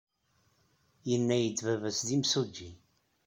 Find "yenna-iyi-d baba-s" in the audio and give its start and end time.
1.09-1.99